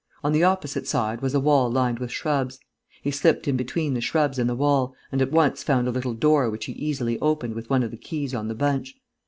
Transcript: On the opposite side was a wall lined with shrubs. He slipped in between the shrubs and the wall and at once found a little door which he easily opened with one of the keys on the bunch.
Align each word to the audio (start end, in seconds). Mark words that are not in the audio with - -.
On 0.23 0.31
the 0.31 0.43
opposite 0.43 0.87
side 0.87 1.21
was 1.21 1.35
a 1.35 1.39
wall 1.39 1.69
lined 1.69 1.99
with 1.99 2.09
shrubs. 2.09 2.59
He 3.03 3.11
slipped 3.11 3.47
in 3.47 3.55
between 3.55 3.93
the 3.93 4.01
shrubs 4.01 4.39
and 4.39 4.49
the 4.49 4.55
wall 4.55 4.95
and 5.11 5.21
at 5.21 5.29
once 5.31 5.61
found 5.61 5.87
a 5.87 5.91
little 5.91 6.15
door 6.15 6.49
which 6.49 6.65
he 6.65 6.73
easily 6.73 7.19
opened 7.19 7.53
with 7.53 7.69
one 7.69 7.83
of 7.83 7.91
the 7.91 7.97
keys 7.97 8.33
on 8.33 8.47
the 8.47 8.55
bunch. 8.55 8.95